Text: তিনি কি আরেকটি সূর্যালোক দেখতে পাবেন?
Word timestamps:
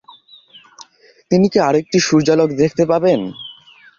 তিনি 1.31 1.47
কি 1.53 1.57
আরেকটি 1.67 1.97
সূর্যালোক 1.99 2.49
দেখতে 2.61 2.83
পাবেন? 2.85 3.19